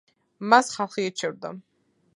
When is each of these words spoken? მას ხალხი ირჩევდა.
მას 0.53 0.71
ხალხი 0.77 1.07
ირჩევდა. 1.11 1.57